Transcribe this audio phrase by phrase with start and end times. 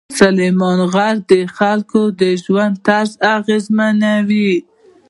[0.19, 2.01] سلیمان غر د خلکو
[2.45, 4.51] ژوند طرز اغېزمنوي.